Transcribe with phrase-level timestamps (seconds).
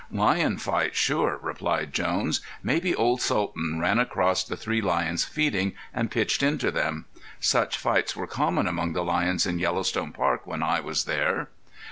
[0.11, 2.41] "Lion fight sure," replied Jones.
[2.63, 7.05] "Maybe old Sultan ran across the three lions feeding, and pitched into them.
[7.39, 11.49] Such fights were common among the lions in Yellowstone Park when I was there."